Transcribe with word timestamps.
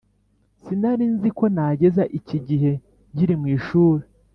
Sinarinziko 0.63 1.43
nageza 1.55 2.03
iki 2.19 2.37
gihe 2.47 2.71
nkiri 3.13 3.35
mw’ishuri 3.41 4.03